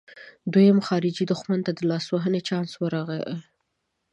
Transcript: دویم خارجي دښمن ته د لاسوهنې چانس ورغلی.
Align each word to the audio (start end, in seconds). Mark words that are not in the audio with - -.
دویم 0.51 0.79
خارجي 0.87 1.23
دښمن 1.31 1.59
ته 1.65 1.71
د 1.73 1.79
لاسوهنې 1.91 2.41
چانس 2.47 2.71
ورغلی. 2.77 3.33